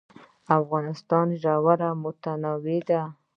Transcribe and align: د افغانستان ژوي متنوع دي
د 0.45 0.47
افغانستان 0.61 1.27
ژوي 1.43 1.89
متنوع 2.03 2.75
دي 2.87 3.01